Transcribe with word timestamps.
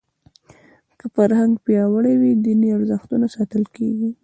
که 0.99 1.05
فرهنګ 1.15 1.53
پیاوړی 1.65 2.13
وي 2.21 2.31
دیني 2.45 2.69
ارزښتونه 2.77 3.25
ساتل 3.35 3.63
کېږي. 3.75 4.09